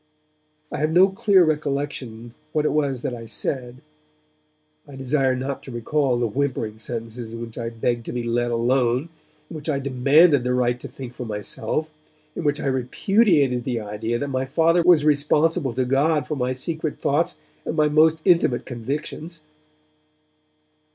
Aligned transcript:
I 0.71 0.79
have 0.79 0.89
no 0.91 1.09
clear 1.09 1.43
recollection 1.45 2.33
what 2.53 2.65
it 2.65 2.71
was 2.71 3.03
that 3.03 3.13
I 3.13 3.27
said, 3.27 3.83
I 4.87 4.95
desire 4.95 5.35
not 5.35 5.61
to 5.61 5.71
recall 5.71 6.17
the 6.17 6.25
whimpering 6.27 6.79
sentences 6.79 7.35
in 7.35 7.41
which 7.41 7.55
I 7.55 7.69
begged 7.69 8.07
to 8.07 8.11
be 8.11 8.23
let 8.23 8.49
alone, 8.49 9.09
in 9.47 9.55
which 9.55 9.69
I 9.69 9.77
demanded 9.77 10.43
the 10.43 10.55
right 10.55 10.79
to 10.79 10.87
think 10.87 11.13
for 11.13 11.23
myself, 11.23 11.91
in 12.35 12.43
which 12.43 12.59
I 12.59 12.65
repudiated 12.65 13.63
the 13.63 13.79
idea 13.79 14.17
that 14.17 14.27
my 14.29 14.45
Father 14.45 14.81
was 14.81 15.05
responsible 15.05 15.75
to 15.75 15.85
God 15.85 16.27
for 16.27 16.35
my 16.35 16.53
secret 16.53 16.99
thoughts 16.99 17.37
and 17.63 17.75
my 17.75 17.87
most 17.87 18.23
intimate 18.25 18.65
convictions. 18.65 19.41